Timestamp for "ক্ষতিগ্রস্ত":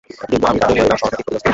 1.25-1.47